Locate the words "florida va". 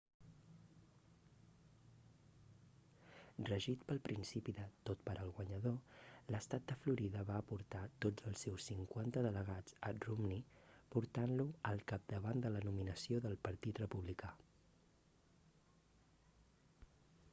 6.85-7.35